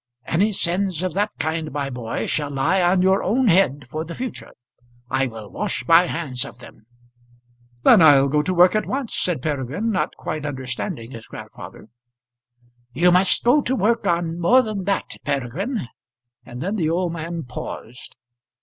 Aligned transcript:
"Any 0.25 0.51
sins 0.51 1.03
of 1.03 1.13
that 1.13 1.29
kind, 1.37 1.71
my 1.71 1.91
boy, 1.91 2.25
shall 2.25 2.49
lie 2.49 2.81
on 2.81 3.03
your 3.03 3.21
own 3.21 3.49
head 3.49 3.85
for 3.87 4.03
the 4.03 4.15
future. 4.15 4.49
I 5.11 5.27
will 5.27 5.51
wash 5.51 5.87
my 5.87 6.07
hands 6.07 6.43
of 6.43 6.57
them." 6.57 6.87
"Then 7.83 8.01
I'll 8.01 8.27
go 8.27 8.41
to 8.41 8.51
work 8.51 8.73
at 8.73 8.87
once," 8.87 9.15
said 9.15 9.43
Peregrine, 9.43 9.91
not 9.91 10.15
quite 10.17 10.43
understanding 10.43 11.11
his 11.11 11.27
grandfather. 11.27 11.87
"You 12.93 13.11
must 13.11 13.43
go 13.43 13.61
to 13.61 13.75
work 13.75 14.07
on 14.07 14.39
more 14.39 14.63
than 14.63 14.85
that, 14.85 15.17
Peregrine." 15.23 15.87
And 16.43 16.63
then 16.63 16.77
the 16.77 16.89
old 16.89 17.13
man 17.13 17.43
paused. 17.43 18.15